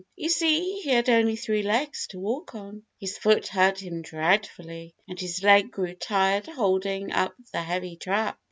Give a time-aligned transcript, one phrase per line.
[0.15, 2.81] You see, he had only three legs to walk on.
[2.99, 8.39] His foot hurt him dreadfully, and his leg grew tired holding up the heavy trap.